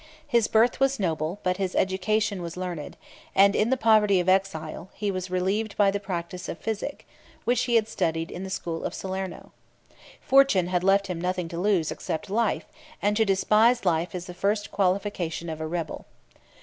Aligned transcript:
His 0.27 0.47
birth 0.47 0.79
was 0.79 0.99
noble, 0.99 1.39
but 1.43 1.57
his 1.57 1.75
education 1.75 2.41
was 2.41 2.57
learned; 2.57 2.97
and 3.35 3.55
in 3.55 3.69
the 3.69 3.77
poverty 3.77 4.19
of 4.19 4.27
exile, 4.27 4.89
he 4.95 5.11
was 5.11 5.29
relieved 5.29 5.77
by 5.77 5.91
the 5.91 5.99
practice 5.99 6.49
of 6.49 6.57
physic, 6.57 7.05
which 7.43 7.65
he 7.65 7.75
had 7.75 7.87
studied 7.87 8.31
in 8.31 8.43
the 8.43 8.49
school 8.49 8.83
of 8.83 8.95
Salerno. 8.95 9.51
Fortune 10.19 10.69
had 10.69 10.83
left 10.83 11.05
him 11.05 11.21
nothing 11.21 11.47
to 11.49 11.59
lose, 11.59 11.91
except 11.91 12.31
life; 12.31 12.65
and 12.99 13.15
to 13.15 13.25
despise 13.25 13.85
life 13.85 14.15
is 14.15 14.25
the 14.25 14.33
first 14.33 14.71
qualification 14.71 15.49
of 15.49 15.61
a 15.61 15.67
rebel. 15.67 16.07